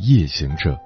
[0.00, 0.78] 夜行者，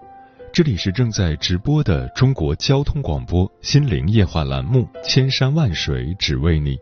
[0.52, 6.76] 这里是正在直播的中国交通广播心灵夜话栏目《千山万水只为你》，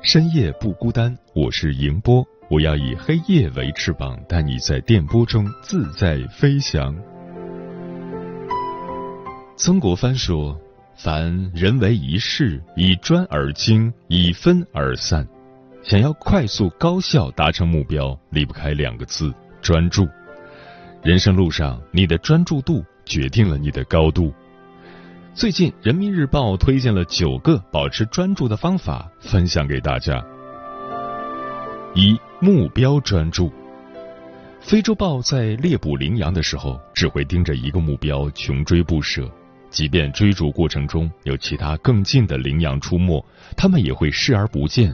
[0.00, 6.96] 深夜不孤单，我是迎波，我要以黑夜为翅膀，带你在电波中自在飞翔。
[9.56, 10.58] 曾国藩说
[10.96, 15.28] ：“凡人为一事，以专而精，以分而散。
[15.82, 20.08] 想要快速高效达成目标，离不开两个字：专注。”
[21.02, 24.34] 人生路上，你的专注度决定了你的高度。
[25.32, 30.22] 最近，《人民日报》推荐了九个保持专注的方法，分享给大家。
[31.94, 33.52] 一、目标专注。
[34.60, 39.30] 非洲豹在猎捕羚羊的时候，只会盯着一个目标穷追不舍，
[39.70, 43.24] 即便追逐过程中有其他更近的羚羊出没，
[43.56, 44.92] 它们也会视而不见。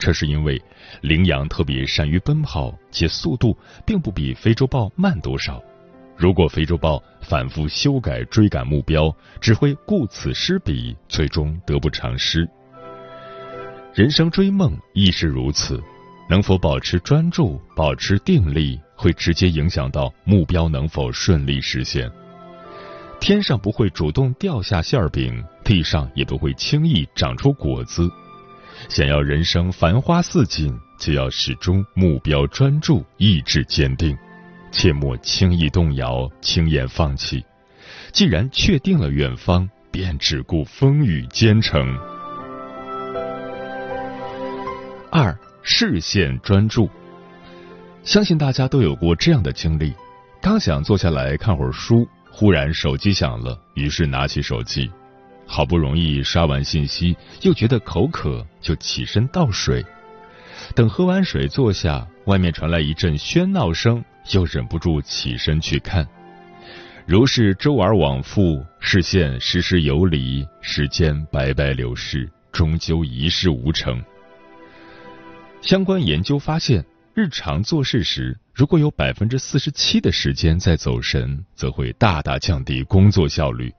[0.00, 0.60] 这是因为
[1.02, 3.56] 羚羊特别善于奔跑，且速度
[3.86, 5.62] 并不比非洲豹慢多少。
[6.16, 12.48] 如果非洲豹反复修改追赶目标，只会顾此失彼，最终得不偿失。
[13.94, 15.78] 人生追梦亦是如此，
[16.30, 22.10] 能否保持专注、保持定力，会直接影响到目标能否顺利实现。
[23.20, 28.10] 天上不会主动掉下馅饼，地上也不会轻易长出果子。
[28.88, 34.16] 想要人生繁花似锦，就要始终目标专注，意志坚定，
[34.72, 37.44] 切莫轻易动摇，轻言放弃。
[38.12, 41.96] 既然确定了远方，便只顾风雨兼程。
[45.12, 46.88] 二，视线专注。
[48.02, 49.92] 相信大家都有过这样的经历：
[50.40, 54.90] 刚想坐下来看会儿书，忽然手机响了，于是拿起手机。
[55.52, 59.84] 好不容易刷完信息，又觉得口渴，就起身倒水。
[60.76, 66.06] 等喝完水坐下，外面传来一阵喧闹声，又忍不住起身去看。
[67.04, 74.00] 如是周而往复，视线时时游离，时间白白流逝，终究一事无成。
[75.60, 83.74] 相关研究发现，日常做事时，如果有百分之四十七的时间在走神，则会大大降低工作效率。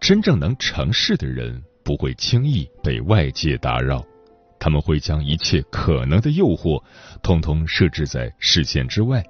[0.00, 4.04] 真正能成事的人，不会轻易被外界打扰，
[4.58, 6.82] 他们会将一切可能的诱惑，
[7.22, 9.22] 通通设置在视线之外，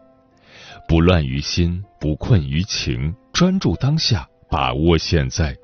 [0.87, 5.57] 不乱于心，不困于情，专注当下，把握现在。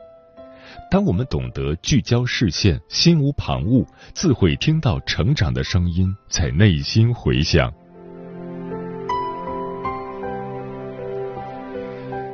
[0.90, 7.72] 当我们懂得聚焦视线，心无旁骛，自会听到成长的声音在内心回响。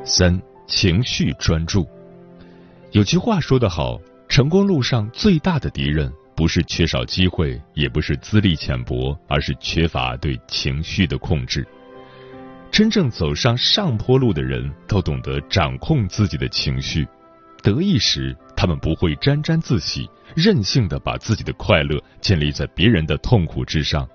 [0.03, 1.87] 三、情绪专注。
[2.91, 3.97] 有句话说得好，
[4.27, 11.65] 成功路上最大的敌人不是缺少机会，也不是资历浅薄，而是缺乏对情绪的控制。
[12.69, 17.07] 真正走上上坡路的人都懂得掌控自己的情绪。
[17.63, 24.05] 得意时，他们不会沾沾自喜，任性的把自己的快乐建立在别人的痛苦之上；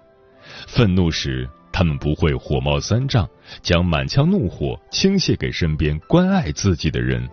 [0.66, 3.26] 愤怒时，他们不会火冒三丈，
[3.62, 7.26] 将满腔怒火倾泻给身边关爱自己的人。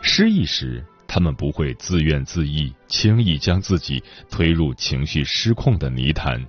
[0.00, 6.42] 失意时，他们不会自怨自艾，轻易将自己推入情绪失控的泥潭。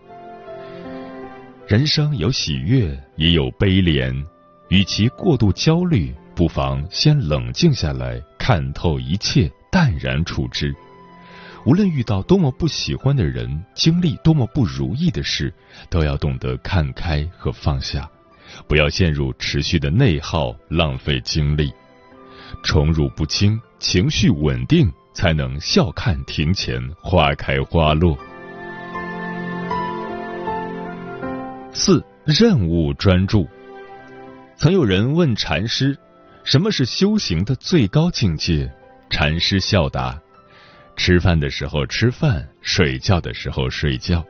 [1.68, 4.26] 人生有喜悦，也有悲怜，
[4.70, 10.74] 与其过度焦虑，不妨先冷静下来，看透一切，淡然处之。
[11.66, 15.54] 无论遇到多么不喜欢的人，经历多么不如意的事，
[15.90, 18.10] 都要懂得看开和放下，
[18.68, 21.72] 不要陷入持续的内耗，浪费精力。
[22.64, 28.18] 宠辱不惊，情绪稳定，才能笑看庭前花开花落。
[31.72, 33.48] 四任务专注。
[34.58, 35.98] 曾有人问禅师
[36.44, 38.70] ：“什么是修行的最高境界？”
[39.10, 40.20] 禅师笑答
[40.98, 44.24] ：“吃饭的时候吃饭，睡觉的时候睡觉。”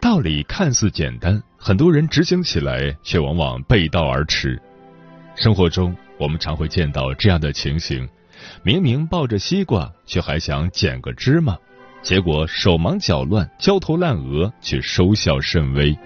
[0.00, 4.60] 道理看似简单，很多人执行起来却往往背道而驰。
[5.34, 8.06] 生活中，我们常会见到这样的情形：
[8.62, 11.54] 明明抱着西瓜，却还想捡个芝麻；
[12.02, 15.96] 结果手忙脚乱、焦头烂额，却收效甚微。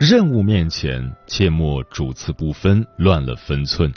[0.00, 3.94] 任务面前，切莫主次不分，乱了分寸。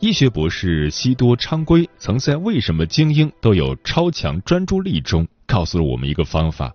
[0.00, 6.74] 医学博士西多昌圭曾在《为什么精英都有超强专注力》中告诉了我们一个方法：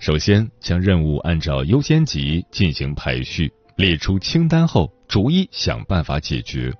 [0.00, 6.72] 首先，将任务按照优先级进行排序，列出清单后，逐一想办法解决；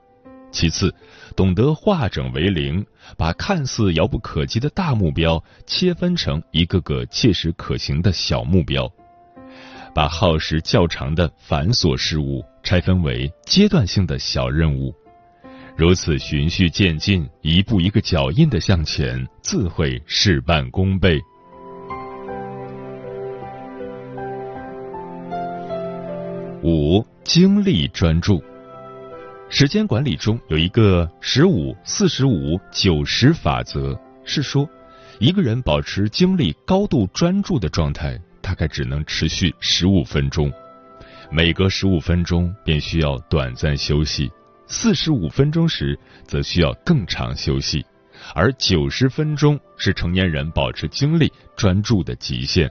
[0.50, 0.94] 其次，
[1.36, 2.84] 懂得化整为零，
[3.18, 8.90] 把看似遥不可及的大目标切分成一个个切实可行的小目标。
[9.94, 14.94] 把耗时较长的繁琐事务拆分为阶段性的小任务，
[15.76, 21.20] 如此循序渐进，一步一个脚印的向前，自会事半功倍。
[26.66, 28.42] 五、精力专注。
[29.48, 34.68] 时间管理中有一个十五四十五九十法则，是说
[35.20, 38.20] 一个人保持精力高度专注的状态。
[38.42, 40.52] 大概只能持续十五分钟，
[41.30, 44.30] 每隔十五分钟便需要短暂休息，
[44.68, 47.84] 四十五分钟时则需要更长休息，
[48.34, 52.70] 而九十分钟是成年人保持精力专注的极限。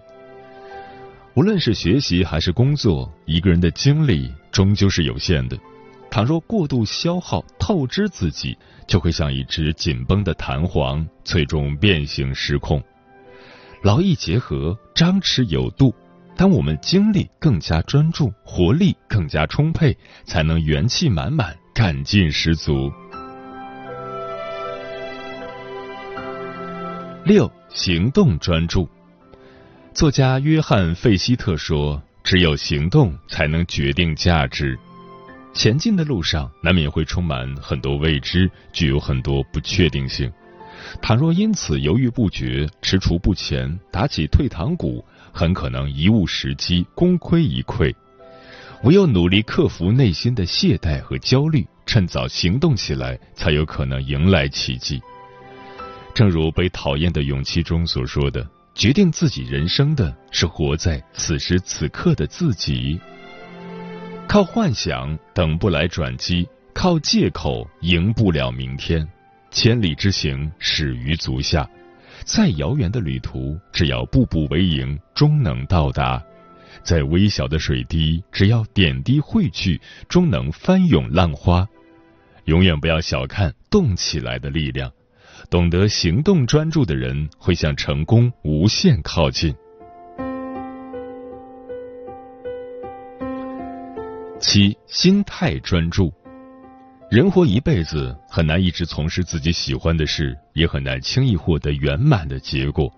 [1.36, 5.60] 无论是学习还是工作，一个人的精力终究是有限的，
[6.10, 12.82] 倘若过度消耗透支自己，就会像一只紧绷的弹簧，最终变形失控。
[13.84, 15.94] 劳逸结合，张弛有度。
[16.38, 22.90] 当我们精力更加专注，活力更加充沛，才能元气满满，干劲十足。
[27.26, 28.88] 六，行动专注。
[29.96, 34.78] 作家约翰·费希特说：“只有行动，才能决定价值。
[35.54, 40.30] 前进的路上，难免会充满很多未知，具有很多不确定性。”
[41.02, 45.02] 倘若因此犹豫不决、踟蹰不前、打起退堂鼓，
[45.32, 47.96] 很可能贻误时机、功亏一篑。
[48.84, 55.02] 唯有努力克服内心的懈怠和焦虑，趁早行动起来，才有可能迎来奇迹。
[56.14, 58.46] 正如《被讨厌的勇气》中所说的
[58.76, 63.00] ：“决定自己人生的是活在此时此刻的自己。”
[64.28, 69.08] 靠幻想等不来转机，靠借口赢不了明天。
[69.50, 71.68] 千里之行，始于足下。
[72.26, 76.20] 再遥远的旅途，只要步步为营，终能到达；
[76.84, 79.80] 再微小的水滴，只要点滴汇聚，
[80.10, 81.66] 终能翻涌浪花。
[82.46, 84.92] 永远不要小看动起来的力量，
[85.50, 89.54] 懂得行动专注的人，会向成功无限靠近。
[94.40, 96.12] 七，心态专注。
[97.10, 102.92] 人活一辈子，很难一直从事自己喜欢的事，也很难轻易获得圆满的结果。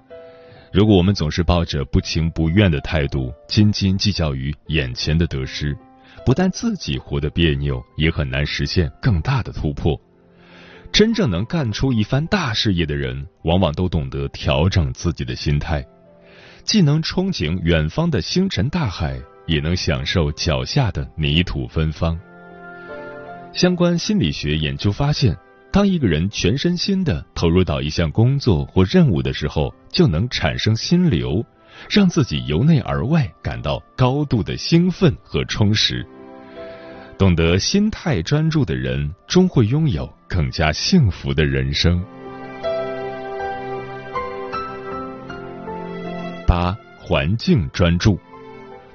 [0.71, 5.77] 如果我们总是抱着不情不愿的态度，斤斤计较于眼前的得失，
[6.25, 9.99] 不但自己活得别扭，也很难实现更大的突破。
[10.91, 15.85] 真正能干出一番大事业的人，往往都懂得调整自己的心态，
[16.63, 22.19] 既能憧憬远方的星辰大海，也能享受脚下的泥土芬芳。
[23.53, 25.37] 相关心理学研究发现，
[25.71, 31.45] 当一个人全身心的投入到一项工作或任务的时候，就能产生心流，
[31.89, 36.05] 让自己由内而外感到高度的兴奋和充实。
[37.17, 41.99] 懂得心态专注的人，终会拥有更加幸福的人生。
[46.45, 48.19] 八、环境专注，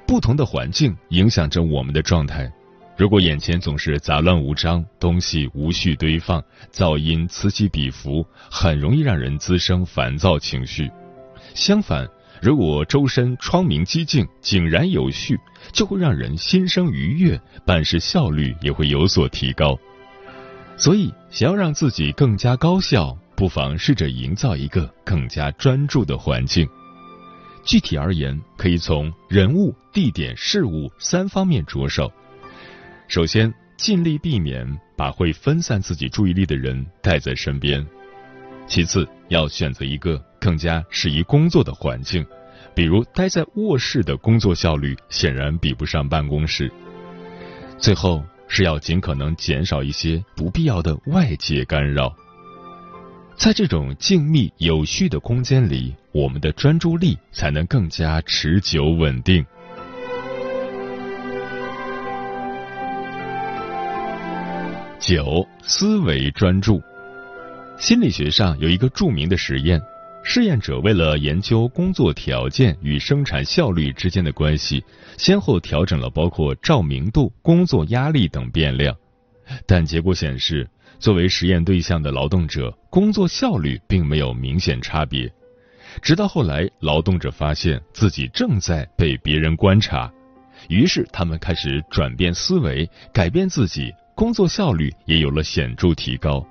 [0.07, 2.49] 不同的环境影响着我们的状态。
[2.95, 10.89] 如果眼前总是杂乱无章，东西无序堆放，噪音此起彼伏，很容易让人滋生烦躁情绪。
[11.53, 12.07] 相反，
[12.43, 15.39] 如果周身窗明几净，井然有序，
[15.71, 19.79] 就会让人心生愉悦，办事效率也会有所提高。
[20.75, 26.67] 所以，想要让自己更加高效，不妨试着营造一个更加专注的环境。
[27.63, 32.11] 具体而言，可以从人物、地点、事物三方面着手。
[33.07, 37.87] 首先，尽力避免把会分散自己注意力的人带在身边。
[38.67, 42.25] 其次，要选择一个更加适宜工作的环境，
[42.75, 46.69] 比如待在卧室的工作效率显然比不上办公室。
[47.77, 52.13] 最后，是要尽可能减少一些不必要的外界干扰。
[53.37, 59.45] 在这种静谧有序的空间里，我们的专注力才能更加持久稳定。
[64.99, 66.81] 九思维专注，
[67.77, 69.81] 心理学上有一个著名的实验：
[70.25, 74.83] 试验者为了研究工作条件与生产效率之间的关系，
[75.17, 78.95] 先后调整了包括照明度、工作压力等变量，
[79.67, 85.31] 但结果显示，作为实验对象的劳动者工作效率并没有明显差别。
[86.01, 90.11] 直到后来，劳动者发现自己正在被别人观察，
[90.69, 96.43] 于是他们开始转变思维，改变自己，工作效率也有了显著提高。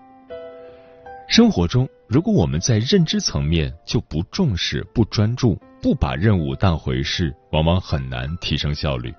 [1.26, 9.10] 生活中，如果我们在认知层面就不重视、不专注、不把任务当回事，往往很难提升效率。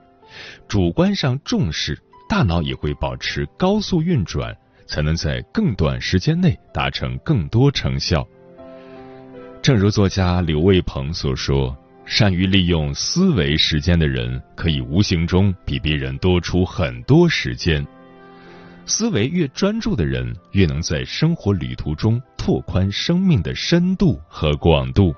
[0.68, 8.24] 主观上重视，大脑也会保持高速运转，才能在更短时间内达成更多成效。
[9.60, 17.84] 正如作家刘卫鹏所说：“善于利用思维时间的人，可以无形中比别人多出很多时间。”
[18.86, 25.16] 思维越专注的人，越能在生活旅途中拓宽生命的深度和广度。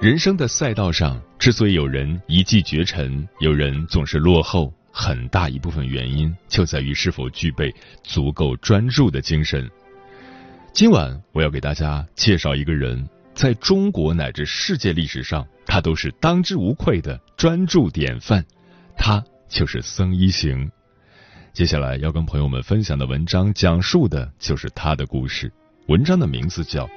[0.00, 9.70] 人生的赛道上，之所以有人一骑绝尘，有人总是落后，很大一部分原因就在于是否具备足够专注的精神。
[10.72, 13.06] 今晚我要给大家介绍一个人。
[13.34, 18.44] 在中国乃至世界历史上，他都是当之无愧的专注典范。
[18.96, 20.70] 他就是僧一行。
[21.52, 25.52] 接下来要跟朋友们分享的文章，讲述的就是他的故事。
[25.88, 26.86] 文章的名字叫《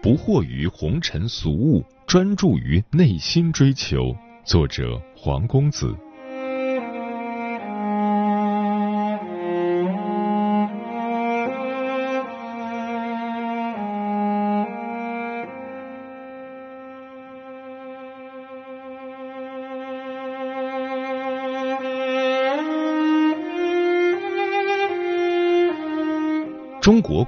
[0.00, 3.98] 不惑于红尘俗物，专注于内心追求》，
[4.44, 5.92] 作者黄公子。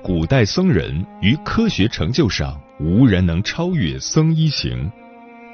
[0.02, 4.90] 古代僧人于科学成就上，无人能超越僧一行；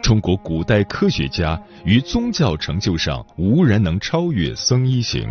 [0.03, 5.29] 中国古代科学家于宗教成就上，无人能超越僧一行。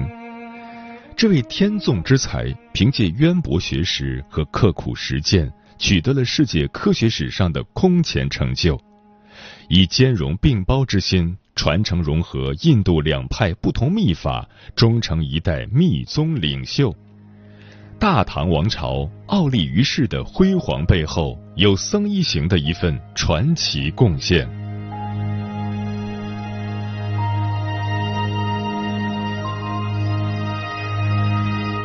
[1.15, 8.79] 这位天纵之才，凭借渊博学识和刻苦实践，取得了世界科学史上的空前成就，
[9.67, 16.95] 以兼容并包之心，传承融合印度两派不同秘法，终成一代密宗领袖。
[18.00, 24.48] 大唐王朝傲立于世的辉煌背后，有僧一行的一份传奇贡献。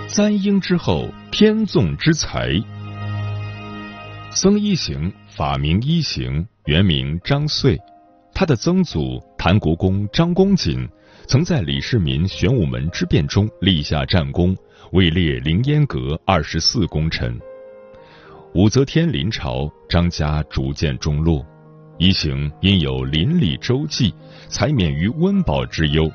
[0.06, 2.52] 三英之后，天纵之才。
[4.30, 7.78] 僧一行法名一行，原名张遂，
[8.34, 10.86] 他的曾祖谭国公张公瑾，
[11.26, 14.54] 曾在李世民玄武门之变中立下战功。
[14.92, 17.34] 位列凌烟阁二十四功臣。
[18.52, 21.42] 武则天临朝，张家逐渐中落，
[21.98, 24.12] 一行因有邻里周济，
[24.48, 26.12] 才免于温饱之忧。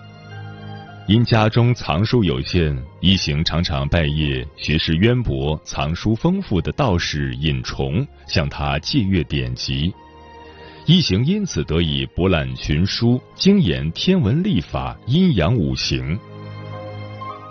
[1.07, 9.91] 因家中藏书有限，一行常常拜谒学识渊博、藏书丰富的道士尹崇，向他借阅典籍。
[10.85, 16.15] 一行因此得以博览群书，精研天文历法、阴阳五行。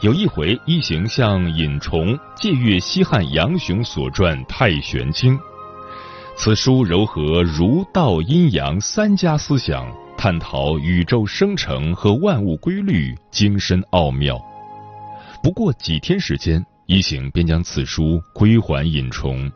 [0.03, 5.35] 有一回，一行向尹崇借阅西汉杨雄所传《太玄经》，
[6.37, 14.39] 此书糅合儒道阴阳三家思想，探讨宇宙生成和万物规律，精深奥妙。
[15.43, 19.51] 不过几天时间，一行便将此书归还尹崇。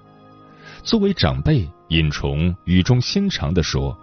[0.83, 3.95] 作为长辈，尹崇语重心长地说：“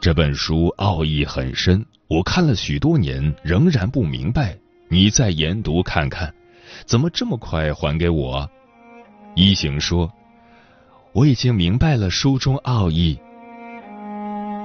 [0.00, 4.56] 这本书奥义很深，我看了许多年，仍然不明白。”
[4.90, 6.34] 你再研读看看，
[6.86, 8.48] 怎么这么快还给我？
[9.34, 10.10] 一行说
[11.12, 13.18] ：“我已经明白了书中奥义。”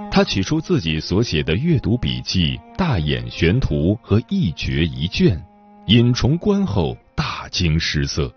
[0.10, 5.44] 他取出自己所写的阅读笔记《大眼玄图》和一绝一卷，
[5.88, 8.34] 引崇观后大惊失色，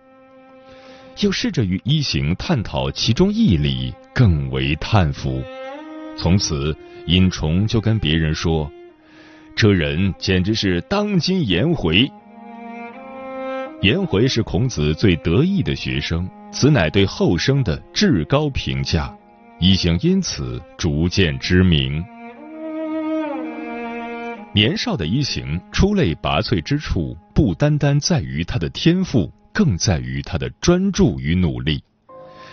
[1.20, 5.42] 又试着与一行探讨其中义理，更为叹服。
[6.18, 6.76] 从此，
[7.06, 8.70] 尹崇就跟别人说。
[9.56, 12.06] 这人简直是当今颜回。
[13.80, 19.10] 颜回是孔子最得意的学生，此乃对后生的至高评价。
[19.58, 22.04] 一行因此逐渐知名。
[24.52, 31.82] 年少的一行出类拔萃之处，不单单在于他的天赋，更在于他的专注与努力，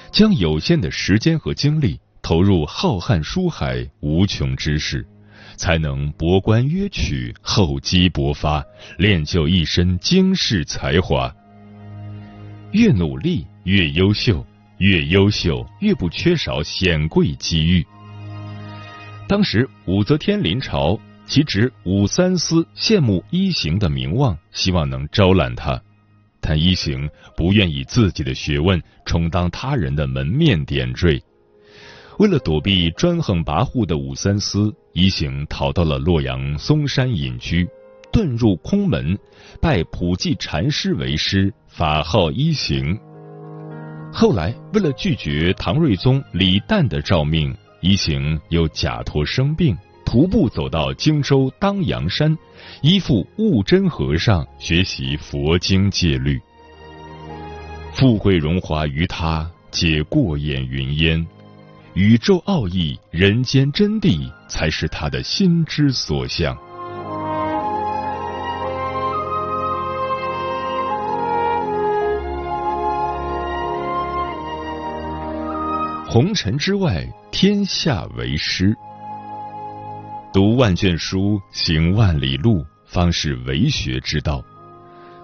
[0.10, 5.06] 将有限的时间和精力投入浩瀚书海无穷知识。
[5.56, 8.64] 才能博观约取，厚积薄发，
[8.98, 11.34] 练就一身惊世才华。
[12.72, 14.46] 越努力越优秀，
[14.80, 17.86] 越优秀越不缺少显贵机遇。
[19.28, 25.82] 当时武则天临朝，其侄武三思羡慕一行的名望，希望能招揽他，
[26.42, 31.22] 但一行不愿以自己的学问充当他人的门面点缀。
[32.20, 37.68] 为了躲避专横跋扈的武三思，一行逃到了洛阳嵩山隐居，
[38.12, 39.18] 遁入空门，
[39.60, 42.96] 拜普济禅师为师，法号一行。
[44.12, 52.38] 后来，为了拒绝唐睿宗李旦的诏命，一行又假托生病，徒步走到荆州当阳山，
[52.84, 56.40] 依附悟真和尚学习佛经戒律。
[57.94, 61.26] 富贵荣华于他，皆过眼云烟。
[61.96, 66.58] 宇宙奥义、人间真谛，才是他的心之所向。
[76.10, 78.76] 红尘之外，天下为师。
[80.34, 84.44] 读万卷书，行万里路，方是为学之道。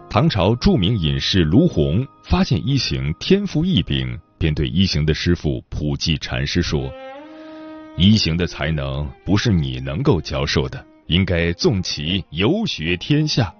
[0.07, 4.19] 唐朝著名隐士卢洪发现一行天赋异禀。
[4.39, 6.91] 便对一行的师傅普济禅师说
[7.97, 13.53] ：“一行的才能不是你能够教授的，应该纵其游学天下。”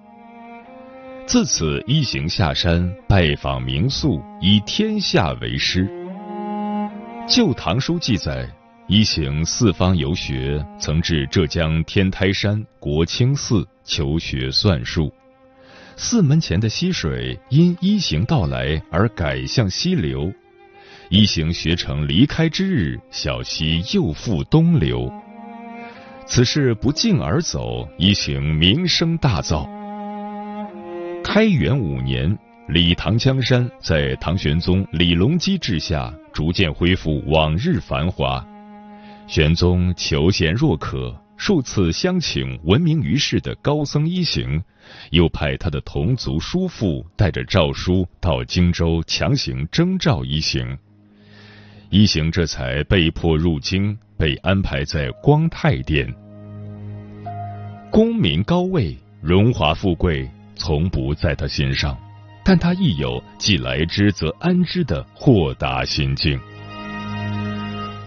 [1.28, 5.86] 自此，一行下山拜访名宿，以天下为师。
[7.36, 8.50] 《旧唐书》记载，
[8.88, 15.14] 一行四方游学，曾至浙江天台山国清寺求学算术。
[15.96, 20.34] 寺门前的溪水因一行到来而改向西流。
[21.10, 25.12] 一行学成离开之日，小溪又复东流。
[26.28, 29.68] 此事不胫而走，一行名声大噪。
[31.24, 32.38] 开元五年，
[32.68, 38.46] 李唐江山在唐玄宗李隆基治下逐渐恢复往日繁华。
[39.26, 44.62] 玄宗求贤若渴，数次相请闻名于世的高僧一行，
[45.10, 50.78] 又派他的同族叔父带着诏书到荆州强行征召一行。
[51.92, 56.08] 一行这才被迫入京，被安排在光泰殿。
[57.90, 61.98] 功名高位、荣华富贵从不在他心上，
[62.46, 66.40] 但他亦有既来之则安之的豁达心境。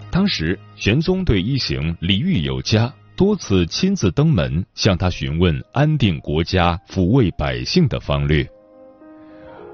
[0.09, 8.47] 当时玄宗对一行礼遇有加，多次亲自登门向他询问安定国家、抚慰百姓的方略，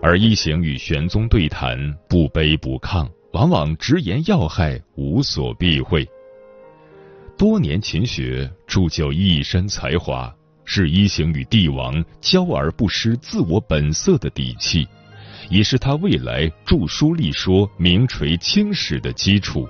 [0.02, 3.08] 而一行与玄宗对谈不卑不亢。
[3.32, 6.08] 往往直言要害，无所避讳。
[7.38, 10.34] 多年勤学，铸就一身才华，
[10.66, 14.88] 是一行与帝王交而不失自我本色的底气，
[15.50, 19.68] 也是他未来著书立说、名垂青史的基础。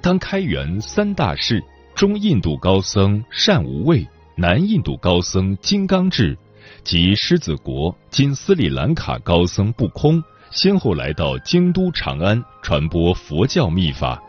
[0.00, 1.62] 当开元三大士
[1.94, 6.36] 中印度高僧善无畏、南印度高僧金刚智
[6.82, 10.22] 及狮子国今斯里兰卡高僧不空。
[10.54, 14.22] 先后来到京都长安传播佛教秘法，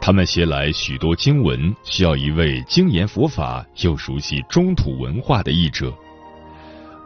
[0.00, 5.92] 他们携来许多经文，需要一位精研佛法又熟悉中土文化的译者。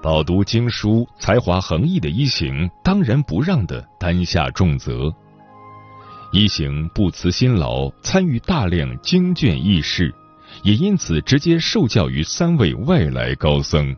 [0.00, 5.12] 饱读经书、才华横溢的一行当仁不让的担下重责。
[6.30, 10.14] 一行不辞辛劳，参与大量经卷轶事，
[10.62, 13.96] 也因此直接受教于三位外来高僧。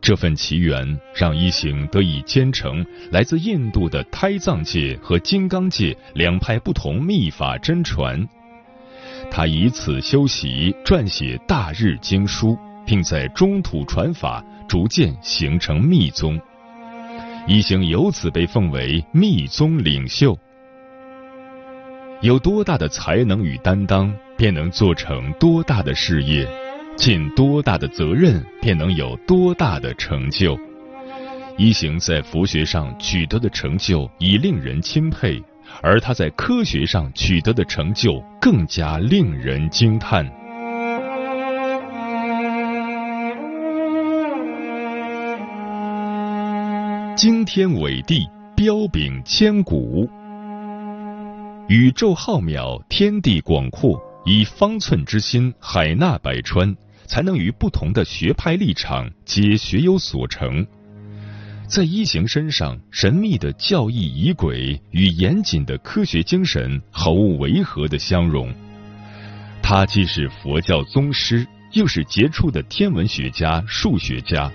[0.00, 8.26] 这份奇缘让一行得以兼承来自印度的胎藏界和金刚界两派不同秘法真传。
[9.30, 12.56] 他以此修习撰写大日经书，
[12.86, 16.40] 并在中土传法，逐渐形成密宗。
[17.46, 20.38] 一行由此被奉为密宗领袖。
[22.20, 26.48] 有多大的才能与担当，便能做成多大的事业。
[26.98, 30.58] 尽多大的责任，便能有多大的成就。
[31.56, 35.40] 一行在佛学上取得的成就已令人钦佩，
[35.80, 40.26] 而他在科学上取得的成就更加令人惊叹。
[47.16, 50.10] 惊天伟地，彪炳千古。
[51.68, 56.76] 宇宙浩渺，天地广阔，以方寸之心，海纳百川。
[57.08, 60.64] 才能与不同的学派立场皆学有所成，
[61.66, 68.54] 在一行身上，神秘的教义仪轨与严谨的科学精神毫无违和的相融。
[69.62, 74.52] 他既是佛教宗师，又是杰出的天文学家、数学家。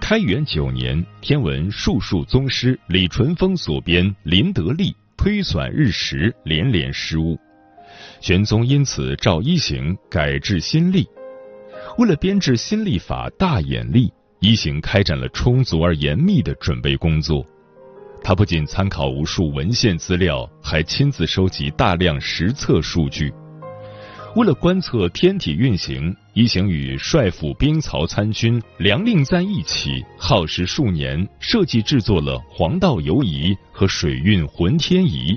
[0.00, 7.38] 开元九年，天文术数宗师李淳风所编《林德历》推算日食连连失误，
[8.20, 11.06] 玄宗因此召一行改制新历。
[11.98, 14.08] 为了编制新历法大眼历，
[14.38, 17.44] 一行开展了充足而严密的准备工作。
[18.22, 23.34] 他不仅参考无数文献资料，还亲自收集大量实测数据。
[24.36, 35.36] 为了观测天体运行，一行与帅府兵曹参军梁令在一起，耗时数年，设计制作了黄道游仪和水运浑天仪。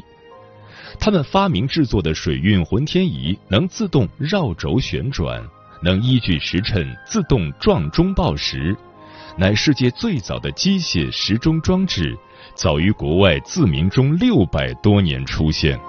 [0.99, 5.43] 他们发明制作的水运浑天仪能自动绕轴旋转，
[5.83, 8.75] 能依据时辰自动撞钟报时，
[9.37, 12.15] 乃世界最早的机械时钟装置。
[12.53, 15.79] 早于国外自鸣钟六百多年出现。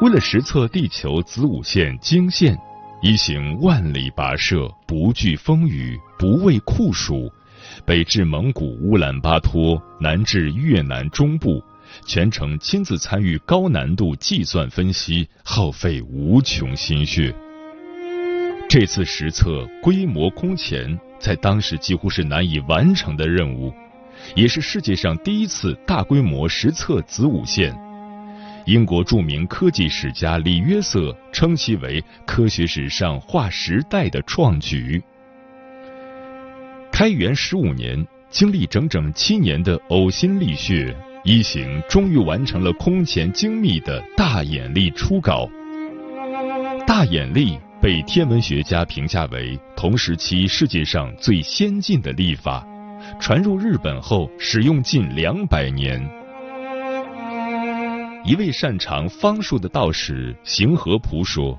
[0.00, 2.56] 为了实测地球子午线经线，
[3.02, 7.30] 一行万里跋涉，不惧风雨，不畏酷暑，
[7.84, 11.62] 北至蒙古乌兰巴托，南至越南中部，
[12.06, 17.34] 全程亲自参与高难度计算分析，耗费无穷心血。
[18.72, 23.70] 这次实测规模空前，在当时几乎是难以完成的任务。
[24.34, 27.76] 也是世界上第一次大规模实测子午线。
[28.64, 35.02] 英国著名科技史家李约瑟称其为科学史上划时代的创举。
[36.90, 45.46] 开元十五年，经历整整七年的呕心沥血，一行终于完成了空前精密的大眼历初稿。
[46.86, 52.64] 大眼历被天文学家评价为同时期世界上最先进的历法。
[53.20, 56.00] 传入日本后，使用近两百年。
[58.24, 61.58] 一位擅长方术的道士行和仆说：“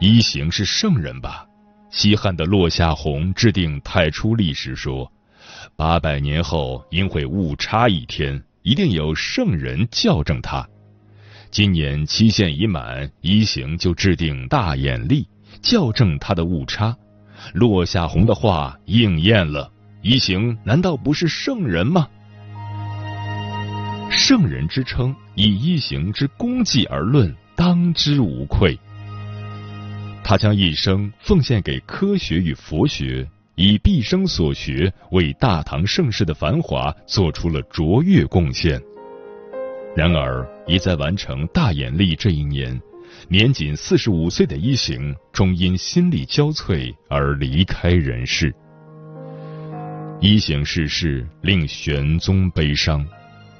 [0.00, 1.44] 一行是圣人吧？”
[1.92, 5.12] 西汉的落下闳制定太初历时说
[5.76, 10.66] ：“八百年后应会误差一天，一定有圣人校正他。”
[11.52, 15.28] 今年期限已满，一行就制定大眼历，
[15.64, 16.94] 校正他的误差。
[17.54, 19.70] 落下红的话应验了。
[20.02, 22.06] 一行难道不是圣人吗？
[24.10, 28.78] 圣人之称，以一行之功绩而论，当之无愧。
[30.22, 38.80] 他将一生奉献给科学与佛学，以毕生所学为大唐盛世的繁华做出了卓越贡献。
[39.96, 42.78] 然而，一在完成大眼力这一年，
[43.28, 48.54] 年仅四十五岁的一行终因心力交瘁而离开人世。
[50.20, 53.04] 一行逝世，令玄宗悲伤。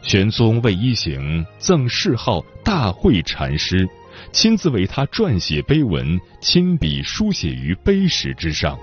[0.02, 3.88] 玄宗为一行赠谥号大慧禅师，
[4.32, 8.78] 亲自为他撰写碑文，亲笔书写于碑石之上，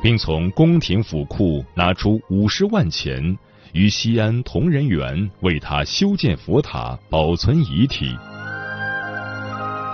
[0.00, 3.36] 并从宫廷府库拿出五十万钱，
[3.72, 8.16] 于西安同仁园为他修建佛塔，保存遗体。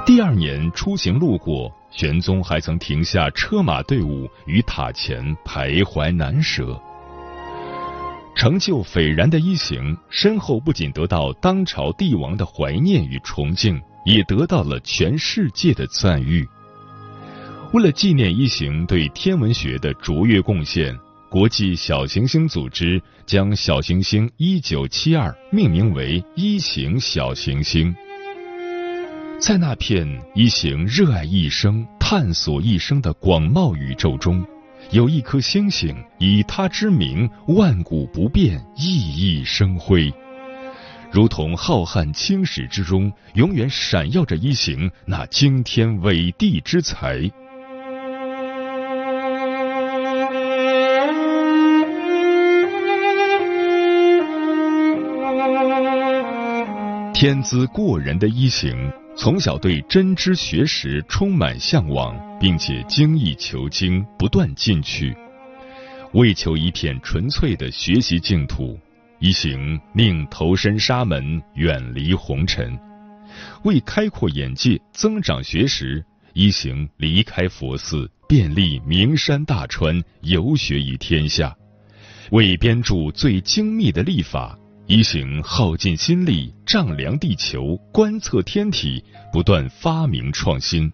[0.07, 1.71] 第二年出行路过。
[1.90, 6.81] 玄宗还曾停下车马队伍，于塔前徘徊难舍。
[8.37, 16.47] 成就斐然的一行，身后不仅得到当朝帝王的怀念与崇敬，也得到了全世界的赞誉。
[17.73, 20.97] 为了纪念一行对天文学的卓越贡献，
[21.29, 27.92] 国际小行星组织将小行星一九七二命名为一行小行星。
[29.38, 34.44] 在那片一行热爱一生、探索一生的广袤宇宙中，
[34.90, 40.12] 有一颗星星以它之名万古不变、熠熠生辉，
[41.12, 47.31] 如同浩瀚青史之中永远闪耀着一行那惊天伟地之才。
[57.12, 58.75] 天资过人的一行。
[59.19, 65.17] 从小对真知学识充满向往，并且精益求精，不断进取，
[66.13, 68.79] 为求一片纯粹的学习净土，
[69.19, 72.79] 一行宁投身沙门，远离红尘；
[73.65, 81.51] 为开阔眼界，增长学识，一行离开佛寺，遍历名山大川，游学于天下；
[82.33, 84.59] 为编著最精密的历法。
[84.87, 90.90] 一行耗尽心力丈量地球观测天体不断发明创新。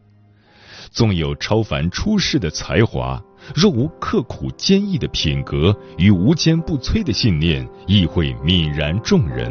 [0.91, 3.23] 纵有超凡出世的才华
[3.55, 9.51] 若无刻苦坚毅的品格与无坚不摧的信念亦会泯然众人。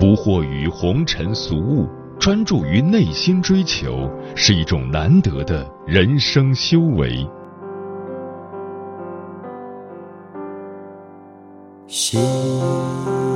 [0.00, 7.24] 不惑于红尘俗物专注于内心追求是一种难得的人生修为。
[11.86, 13.33] 心。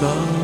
[0.00, 0.39] sorrow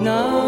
[0.00, 0.47] now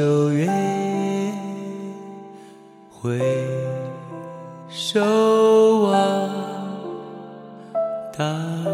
[0.00, 0.48] 秋月，
[3.02, 3.20] 回
[4.70, 4.98] 首
[5.82, 5.92] 望。
[8.16, 8.69] 大。